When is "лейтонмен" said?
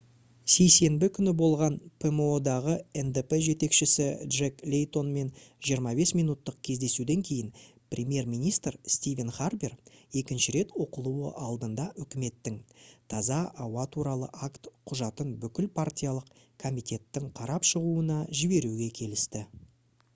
4.73-5.27